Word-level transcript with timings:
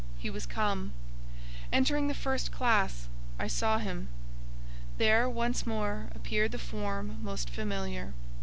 He 0.17 0.31
was 0.31 0.47
come. 0.47 0.93
Entering 1.71 2.07
the 2.07 2.15
first 2.15 2.51
classe, 2.51 3.07
I 3.37 3.45
saw 3.45 3.77
him. 3.77 4.09
There, 4.97 5.29
once 5.29 5.67
more 5.67 6.07
appeared 6.15 6.53
the 6.53 6.57
form 6.57 7.19
most 7.21 7.51
familiar. 7.51 8.13